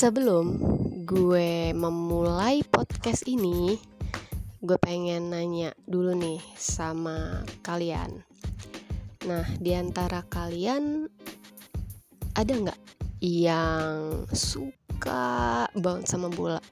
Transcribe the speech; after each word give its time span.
Sebelum 0.00 0.56
gue 1.04 1.76
memulai 1.76 2.64
podcast 2.64 3.28
ini, 3.28 3.76
gue 4.64 4.80
pengen 4.80 5.28
nanya 5.28 5.76
dulu 5.84 6.16
nih 6.16 6.40
sama 6.56 7.44
kalian. 7.60 8.24
Nah, 9.28 9.44
di 9.60 9.76
antara 9.76 10.24
kalian 10.24 11.04
ada 12.32 12.48
nggak 12.48 12.80
yang 13.20 14.24
suka 14.32 15.68
banget 15.76 16.08
sama 16.08 16.32
bola? 16.32 16.64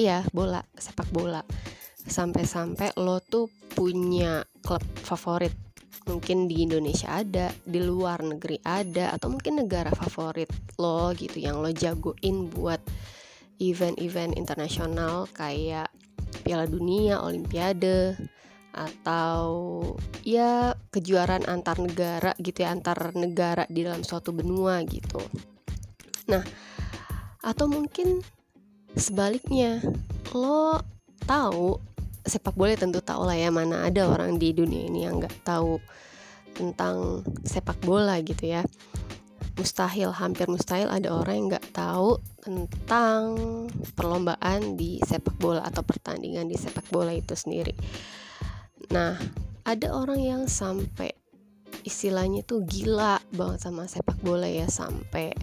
Iya, 0.00 0.24
bola, 0.32 0.64
sepak 0.72 1.12
bola. 1.12 1.44
Sampai-sampai 2.00 2.96
lo 2.96 3.20
tuh 3.20 3.52
punya 3.76 4.40
klub 4.64 4.80
favorit 5.04 5.52
mungkin 6.06 6.50
di 6.50 6.66
Indonesia 6.66 7.22
ada, 7.22 7.52
di 7.62 7.80
luar 7.82 8.22
negeri 8.22 8.58
ada, 8.62 9.14
atau 9.14 9.30
mungkin 9.30 9.62
negara 9.62 9.90
favorit 9.94 10.50
lo 10.78 11.14
gitu 11.14 11.38
yang 11.38 11.62
lo 11.62 11.70
jagoin 11.70 12.50
buat 12.50 12.80
event-event 13.62 14.34
internasional 14.34 15.30
kayak 15.30 15.86
Piala 16.42 16.66
Dunia, 16.66 17.22
Olimpiade, 17.22 18.18
atau 18.72 19.44
ya 20.24 20.72
kejuaraan 20.88 21.44
antar 21.44 21.76
negara 21.76 22.32
gitu 22.40 22.64
ya 22.64 22.72
antar 22.72 23.12
negara 23.12 23.68
di 23.68 23.84
dalam 23.84 24.00
suatu 24.00 24.32
benua 24.32 24.80
gitu. 24.88 25.20
Nah, 26.32 26.40
atau 27.44 27.68
mungkin 27.68 28.24
sebaliknya 28.96 29.84
lo 30.32 30.80
tahu 31.28 31.91
sepak 32.22 32.54
bola 32.54 32.78
tentu 32.78 33.02
tahu 33.02 33.26
lah 33.26 33.34
ya 33.34 33.50
mana 33.50 33.86
ada 33.86 34.06
orang 34.06 34.38
di 34.38 34.54
dunia 34.54 34.86
ini 34.86 35.06
yang 35.06 35.18
nggak 35.18 35.42
tahu 35.42 35.82
tentang 36.54 37.26
sepak 37.42 37.80
bola 37.82 38.20
gitu 38.22 38.46
ya. 38.46 38.62
Mustahil 39.52 40.08
hampir 40.16 40.48
mustahil 40.48 40.88
ada 40.88 41.12
orang 41.12 41.34
yang 41.36 41.46
nggak 41.52 41.68
tahu 41.76 42.16
tentang 42.40 43.36
perlombaan 43.92 44.80
di 44.80 44.96
sepak 45.04 45.36
bola 45.36 45.60
atau 45.66 45.84
pertandingan 45.84 46.48
di 46.48 46.56
sepak 46.56 46.88
bola 46.88 47.12
itu 47.12 47.36
sendiri. 47.36 47.76
Nah 48.90 49.18
ada 49.62 49.88
orang 49.92 50.20
yang 50.20 50.42
sampai 50.48 51.12
istilahnya 51.82 52.46
tuh 52.46 52.62
gila 52.62 53.18
banget 53.34 53.66
sama 53.66 53.90
sepak 53.90 54.18
bola 54.22 54.46
ya 54.46 54.70
sampai 54.70 55.34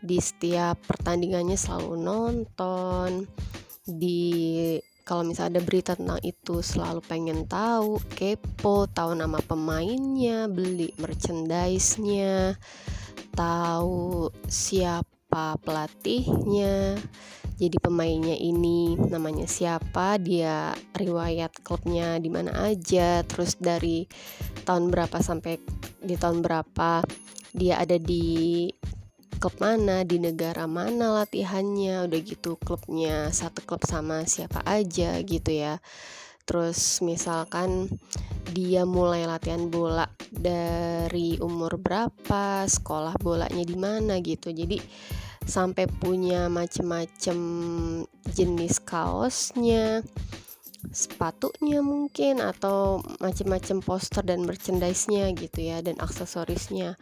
di 0.00 0.20
setiap 0.20 0.76
pertandingannya 0.86 1.56
selalu 1.56 1.98
nonton 1.98 3.26
di 3.86 4.76
kalau 5.06 5.22
misalnya 5.22 5.62
ada 5.62 5.62
berita 5.62 5.94
tentang 5.94 6.18
itu 6.26 6.66
selalu 6.66 6.98
pengen 7.06 7.46
tahu, 7.46 8.02
kepo, 8.18 8.90
tahu 8.90 9.14
nama 9.14 9.38
pemainnya, 9.38 10.50
beli 10.50 10.90
merchandise-nya, 10.98 12.58
tahu 13.30 14.34
siapa 14.50 15.62
pelatihnya. 15.62 16.98
Jadi 17.56 17.76
pemainnya 17.78 18.34
ini 18.34 18.98
namanya 18.98 19.46
siapa, 19.46 20.18
dia 20.18 20.74
riwayat 20.98 21.54
klubnya 21.62 22.18
di 22.18 22.26
mana 22.26 22.66
aja, 22.66 23.22
terus 23.22 23.54
dari 23.62 24.10
tahun 24.66 24.90
berapa 24.90 25.22
sampai 25.22 25.62
di 26.02 26.18
tahun 26.18 26.42
berapa 26.42 27.06
dia 27.54 27.78
ada 27.78 27.96
di 27.96 28.68
klub 29.36 29.56
mana 29.60 30.02
di 30.02 30.16
negara 30.16 30.64
mana 30.64 31.22
latihannya 31.22 32.08
udah 32.08 32.20
gitu 32.24 32.56
klubnya 32.56 33.28
satu 33.30 33.62
klub 33.62 33.84
sama 33.84 34.24
siapa 34.24 34.64
aja 34.64 35.20
gitu 35.22 35.50
ya. 35.52 35.78
Terus 36.46 37.02
misalkan 37.02 37.90
dia 38.54 38.86
mulai 38.86 39.26
latihan 39.26 39.66
bola 39.66 40.06
dari 40.30 41.36
umur 41.42 41.76
berapa 41.76 42.64
sekolah 42.64 43.18
bolanya 43.18 43.64
di 43.66 43.76
mana 43.76 44.22
gitu. 44.22 44.54
Jadi 44.54 44.78
sampai 45.46 45.86
punya 45.86 46.50
macem-macem 46.50 47.38
jenis 48.34 48.82
kaosnya 48.82 50.02
sepatunya 50.92 51.80
mungkin 51.80 52.38
atau 52.40 53.00
macam-macam 53.18 53.78
poster 53.82 54.22
dan 54.22 54.44
merchandise-nya 54.44 55.32
gitu 55.34 55.60
ya 55.60 55.80
dan 55.80 55.96
aksesorisnya 55.98 56.96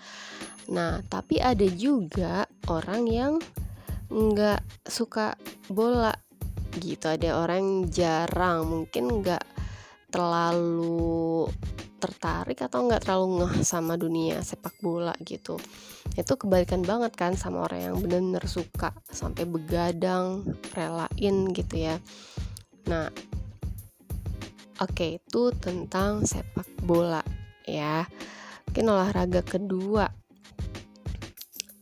Nah, 0.72 1.04
tapi 1.04 1.40
ada 1.44 1.66
juga 1.68 2.48
orang 2.72 3.04
yang 3.04 3.32
nggak 4.08 4.88
suka 4.88 5.36
bola 5.68 6.14
gitu. 6.80 7.04
Ada 7.10 7.36
orang 7.36 7.90
jarang, 7.92 8.64
mungkin 8.64 9.20
nggak 9.20 9.44
terlalu 10.08 11.48
tertarik 12.00 12.60
atau 12.60 12.84
nggak 12.84 13.08
terlalu 13.08 13.44
ngeh 13.44 13.54
sama 13.64 13.96
dunia 13.96 14.40
sepak 14.40 14.76
bola 14.80 15.12
gitu. 15.24 15.56
Itu 16.16 16.36
kebalikan 16.36 16.84
banget 16.84 17.16
kan 17.16 17.36
sama 17.36 17.64
orang 17.64 17.80
yang 17.92 17.96
bener-bener 18.00 18.44
suka 18.48 18.92
sampai 19.08 19.44
begadang, 19.48 20.44
relain 20.72 21.48
gitu 21.52 21.76
ya. 21.76 21.96
Nah, 22.88 23.08
oke 24.80 25.20
itu 25.22 25.42
tentang 25.58 26.26
sepak 26.26 26.66
bola 26.82 27.22
ya. 27.68 28.06
Mungkin 28.70 28.86
olahraga 28.90 29.42
kedua 29.46 30.10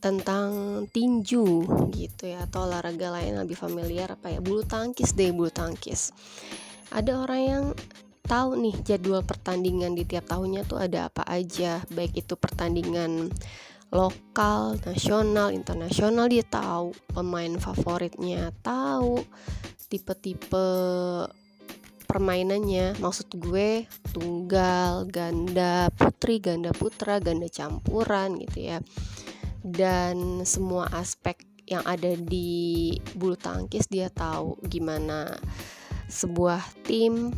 tentang 0.03 0.83
tinju 0.91 1.63
gitu 1.95 2.23
ya 2.27 2.43
atau 2.43 2.67
olahraga 2.67 3.07
lain 3.15 3.39
lebih 3.39 3.55
familiar 3.55 4.13
apa 4.13 4.29
ya? 4.29 4.39
Bulu 4.43 4.67
tangkis 4.67 5.15
deh 5.15 5.31
bulu 5.31 5.49
tangkis. 5.49 6.11
Ada 6.91 7.23
orang 7.23 7.41
yang 7.41 7.65
tahu 8.23 8.55
nih 8.59 8.75
jadwal 8.83 9.23
pertandingan 9.23 9.95
di 9.95 10.03
tiap 10.07 10.27
tahunnya 10.27 10.67
tuh 10.67 10.83
ada 10.83 11.07
apa 11.07 11.23
aja. 11.25 11.81
Baik 11.89 12.23
itu 12.23 12.35
pertandingan 12.35 13.31
lokal, 13.93 14.75
nasional, 14.83 15.53
internasional 15.55 16.27
dia 16.27 16.43
tahu. 16.43 16.91
Pemain 17.13 17.53
favoritnya 17.57 18.51
tahu. 18.59 19.23
Tipe-tipe 19.87 20.67
permainannya 22.13 23.01
maksud 23.01 23.41
gue 23.41 23.89
tunggal, 24.13 25.09
ganda, 25.09 25.89
putri, 25.97 26.37
ganda 26.37 26.69
putra, 26.69 27.17
ganda 27.17 27.49
campuran 27.49 28.37
gitu 28.37 28.69
ya 28.69 28.77
dan 29.65 30.45
semua 30.45 30.85
aspek 30.93 31.41
yang 31.65 31.81
ada 31.89 32.13
di 32.13 32.93
bulu 33.17 33.33
tangkis 33.33 33.89
dia 33.89 34.13
tahu 34.13 34.61
gimana 34.69 35.33
sebuah 36.05 36.61
tim 36.85 37.33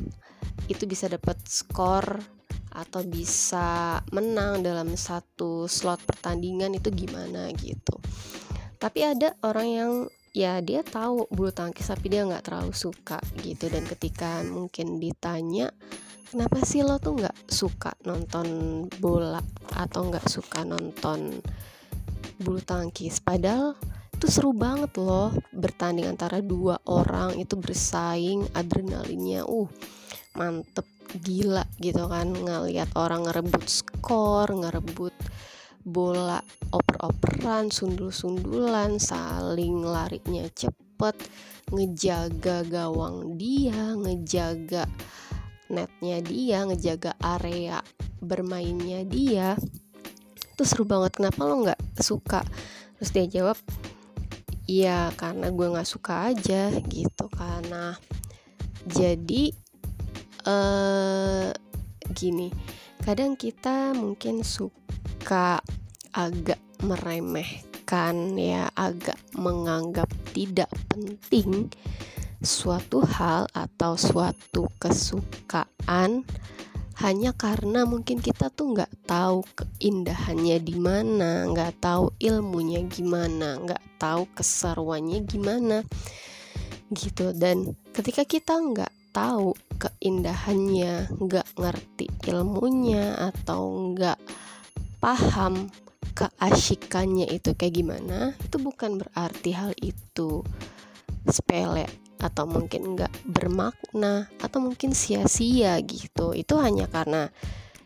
itu 0.67 0.83
bisa 0.83 1.07
dapat 1.07 1.39
skor 1.47 2.19
atau 2.75 3.01
bisa 3.07 4.03
menang 4.11 4.59
dalam 4.59 4.99
satu 4.99 5.69
slot 5.71 6.03
pertandingan 6.03 6.75
itu 6.75 6.91
gimana 6.91 7.47
gitu. 7.55 7.95
Tapi 8.75 8.99
ada 9.07 9.31
orang 9.47 9.67
yang 9.71 9.91
ya 10.35 10.59
dia 10.59 10.83
tahu 10.83 11.31
bulu 11.31 11.55
tangkis 11.55 11.87
tapi 11.87 12.11
dia 12.11 12.27
nggak 12.27 12.51
terlalu 12.51 12.75
suka 12.75 13.23
gitu. 13.39 13.71
Dan 13.71 13.87
ketika 13.87 14.43
mungkin 14.43 14.99
ditanya 14.99 15.71
kenapa 16.27 16.59
sih 16.67 16.83
lo 16.83 16.99
tuh 16.99 17.15
nggak 17.15 17.47
suka 17.47 17.95
nonton 18.03 18.47
bola 18.99 19.39
atau 19.71 20.11
nggak 20.11 20.27
suka 20.27 20.67
nonton 20.67 21.39
bulu 22.43 22.59
tangkis? 22.59 23.23
Padahal 23.23 23.79
itu 24.11 24.27
seru 24.27 24.51
banget 24.51 24.91
loh 24.99 25.31
bertanding 25.55 26.11
antara 26.11 26.43
dua 26.43 26.83
orang 26.87 27.39
itu 27.39 27.55
bersaing 27.55 28.47
adrenalinnya 28.51 29.47
uh 29.47 29.71
mantep 30.35 30.83
gila 31.15 31.63
gitu 31.79 32.11
kan. 32.11 32.27
Ngelihat 32.35 32.91
orang 32.99 33.23
ngerebut 33.23 33.63
skor 33.71 34.51
ngerebut 34.51 35.15
bola 35.85 36.41
oper-operan 36.73 37.69
sundul-sundulan 37.69 38.97
saling 38.97 39.85
larinya 39.85 40.49
cepet 40.51 41.15
ngejaga 41.69 42.65
gawang 42.65 43.37
dia 43.37 43.93
ngejaga 43.93 44.89
netnya 45.69 46.21
dia 46.21 46.65
ngejaga 46.65 47.17
area 47.21 47.81
bermainnya 48.25 49.05
dia. 49.05 49.53
Itu 50.55 50.63
seru 50.65 50.83
banget. 50.87 51.21
Kenapa 51.21 51.45
lo 51.45 51.61
nggak 51.61 51.81
suka? 52.01 52.41
Terus 52.97 53.11
dia 53.13 53.25
jawab 53.27 53.57
iya 54.65 55.13
karena 55.13 55.53
gue 55.53 55.67
nggak 55.69 55.89
suka 55.89 56.33
aja 56.33 56.73
gitu. 56.89 57.25
Karena 57.29 57.93
jadi 58.85 59.53
uh, 60.45 61.49
gini 62.13 62.53
kadang 63.01 63.37
kita 63.37 63.93
mungkin 63.93 64.41
suka 64.41 65.61
agak 66.15 66.59
meremehkan 66.79 68.39
ya 68.39 68.71
agak 68.71 69.19
menganggap 69.35 70.07
tidak 70.31 70.71
penting 70.87 71.67
suatu 72.39 73.03
hal 73.03 73.51
atau 73.51 73.99
suatu 73.99 74.71
kesukaan 74.79 76.23
hanya 76.95 77.35
karena 77.35 77.83
mungkin 77.83 78.23
kita 78.23 78.47
tuh 78.47 78.71
nggak 78.71 79.03
tahu 79.03 79.43
keindahannya 79.51 80.63
di 80.63 80.79
mana, 80.79 81.43
nggak 81.51 81.83
tahu 81.83 82.15
ilmunya 82.23 82.87
gimana, 82.87 83.59
nggak 83.59 83.99
tahu 83.99 84.23
keseruannya 84.31 85.19
gimana, 85.27 85.83
gitu. 86.95 87.35
Dan 87.35 87.75
ketika 87.91 88.23
kita 88.23 88.55
nggak 88.55 89.11
tahu 89.11 89.51
keindahannya, 89.75 91.11
nggak 91.19 91.47
ngerti 91.59 92.07
ilmunya 92.31 93.19
atau 93.19 93.91
nggak 93.91 94.15
paham 95.03 95.67
keasikannya 96.15 97.27
itu 97.27 97.51
kayak 97.53 97.75
gimana 97.75 98.31
itu 98.39 98.55
bukan 98.55 99.03
berarti 99.03 99.51
hal 99.51 99.75
itu 99.83 100.41
sepele 101.27 101.83
atau 102.23 102.47
mungkin 102.47 102.95
nggak 102.95 103.11
bermakna 103.27 104.31
atau 104.39 104.63
mungkin 104.63 104.95
sia-sia 104.95 105.77
gitu. 105.83 106.31
Itu 106.31 106.57
hanya 106.57 106.87
karena 106.87 107.29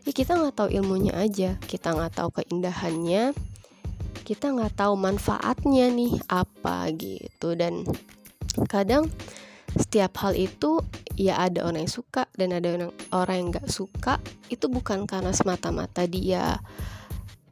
ya 0.06 0.12
kita 0.14 0.38
nggak 0.38 0.54
tahu 0.56 0.68
ilmunya 0.72 1.12
aja 1.18 1.58
kita 1.66 1.92
nggak 1.92 2.16
tahu 2.16 2.30
keindahannya 2.40 3.36
kita 4.24 4.54
nggak 4.54 4.78
tahu 4.78 4.94
manfaatnya 4.94 5.90
nih 5.90 6.22
apa 6.30 6.88
gitu. 6.94 7.58
Dan 7.58 7.84
kadang 8.70 9.10
setiap 9.74 10.14
hal 10.22 10.38
itu 10.38 10.82
ya 11.18 11.38
ada 11.38 11.66
orang 11.66 11.86
yang 11.86 11.94
suka 11.94 12.26
dan 12.34 12.54
ada 12.54 12.74
orang 12.74 12.94
orang 13.14 13.36
yang 13.36 13.48
nggak 13.54 13.68
suka 13.70 14.18
itu 14.50 14.66
bukan 14.66 15.06
karena 15.06 15.30
semata-mata 15.30 16.06
dia 16.10 16.58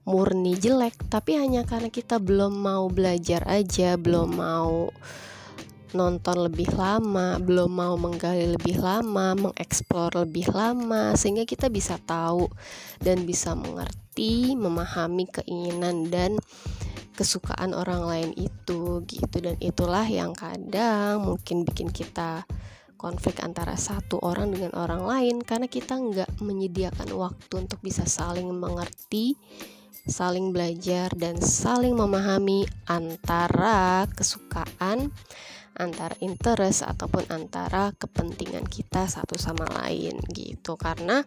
murni 0.08 0.56
jelek 0.56 0.96
tapi 1.12 1.36
hanya 1.36 1.68
karena 1.68 1.92
kita 1.92 2.16
belum 2.16 2.56
mau 2.56 2.88
belajar 2.88 3.44
aja 3.44 4.00
belum 4.00 4.40
mau 4.40 4.88
nonton 5.96 6.48
lebih 6.48 6.68
lama, 6.76 7.40
belum 7.40 7.70
mau 7.72 7.94
menggali 7.96 8.44
lebih 8.52 8.80
lama, 8.80 9.32
mengeksplor 9.32 10.20
lebih 10.20 10.52
lama, 10.52 11.16
sehingga 11.16 11.48
kita 11.48 11.72
bisa 11.72 11.96
tahu 11.96 12.48
dan 13.00 13.24
bisa 13.24 13.56
mengerti, 13.56 14.52
memahami 14.52 15.24
keinginan 15.32 16.12
dan 16.12 16.36
kesukaan 17.16 17.72
orang 17.72 18.04
lain 18.04 18.30
itu 18.36 19.00
gitu. 19.08 19.36
Dan 19.40 19.56
itulah 19.64 20.04
yang 20.04 20.36
kadang 20.36 21.24
mungkin 21.24 21.64
bikin 21.64 21.88
kita 21.88 22.44
konflik 22.98 23.38
antara 23.40 23.78
satu 23.78 24.18
orang 24.20 24.50
dengan 24.50 24.74
orang 24.74 25.06
lain 25.06 25.36
karena 25.46 25.70
kita 25.70 25.94
nggak 25.94 26.42
menyediakan 26.42 27.06
waktu 27.14 27.54
untuk 27.54 27.78
bisa 27.78 28.02
saling 28.02 28.50
mengerti 28.50 29.38
saling 30.08 30.50
belajar 30.50 31.12
dan 31.14 31.38
saling 31.38 31.92
memahami 31.94 32.64
antara 32.88 34.08
kesukaan 34.16 35.12
antara 35.78 36.18
interest 36.18 36.82
ataupun 36.82 37.22
antara 37.30 37.94
kepentingan 37.94 38.66
kita 38.66 39.06
satu 39.06 39.38
sama 39.38 39.62
lain 39.78 40.18
gitu. 40.34 40.74
Karena 40.74 41.22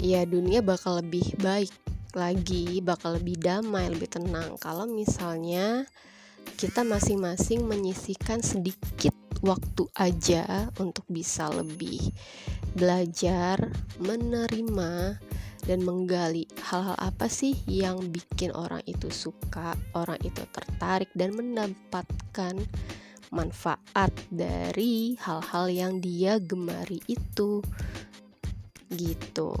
ya 0.00 0.24
dunia 0.24 0.64
bakal 0.64 1.04
lebih 1.04 1.36
baik 1.36 1.74
lagi 2.16 2.80
bakal 2.80 3.20
lebih 3.20 3.36
damai, 3.36 3.92
lebih 3.92 4.08
tenang. 4.08 4.56
Kalau 4.56 4.88
misalnya 4.88 5.84
kita 6.56 6.80
masing-masing 6.82 7.68
menyisihkan 7.68 8.40
sedikit 8.40 9.12
waktu 9.44 9.84
aja 9.94 10.72
untuk 10.80 11.04
bisa 11.06 11.52
lebih 11.52 12.00
belajar, 12.74 13.70
menerima 14.00 15.20
dan 15.68 15.84
menggali 15.84 16.48
hal-hal 16.72 16.96
apa 16.96 17.28
sih 17.28 17.52
yang 17.68 18.00
bikin 18.08 18.56
orang 18.56 18.80
itu 18.88 19.12
suka, 19.12 19.76
orang 19.92 20.16
itu 20.24 20.40
tertarik 20.48 21.12
dan 21.12 21.36
mendapatkan 21.36 22.56
manfaat 23.28 24.12
dari 24.32 25.20
hal-hal 25.20 25.68
yang 25.68 26.00
dia 26.00 26.40
gemari 26.40 27.04
itu 27.04 27.60
gitu. 28.88 29.52